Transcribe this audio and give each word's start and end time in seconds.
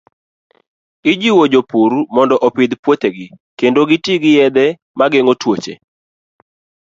Ijiwo 1.11 1.43
jopur 1.53 1.91
mondo 2.15 2.35
opidh 2.47 2.73
puothegi 2.83 3.25
kendo 3.59 3.81
giti 3.89 4.13
gi 4.21 4.31
yedhe 4.37 4.65
ma 4.97 5.05
geng'o 5.11 5.33
tuoche. 5.41 5.73